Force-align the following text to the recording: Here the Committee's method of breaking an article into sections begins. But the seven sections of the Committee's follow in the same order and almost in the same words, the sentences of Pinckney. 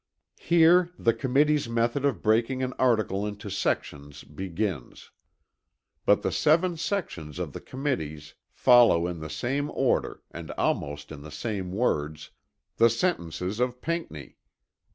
Here 0.39 0.89
the 0.97 1.13
Committee's 1.13 1.69
method 1.69 2.05
of 2.05 2.23
breaking 2.23 2.63
an 2.63 2.73
article 2.79 3.23
into 3.27 3.51
sections 3.51 4.23
begins. 4.23 5.11
But 6.07 6.23
the 6.23 6.31
seven 6.31 6.75
sections 6.77 7.37
of 7.37 7.53
the 7.53 7.61
Committee's 7.61 8.33
follow 8.51 9.05
in 9.05 9.19
the 9.19 9.29
same 9.29 9.69
order 9.69 10.23
and 10.31 10.49
almost 10.57 11.11
in 11.11 11.21
the 11.21 11.29
same 11.29 11.71
words, 11.71 12.31
the 12.77 12.89
sentences 12.89 13.59
of 13.59 13.79
Pinckney. 13.79 14.37